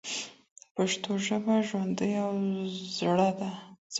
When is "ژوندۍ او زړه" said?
1.67-3.29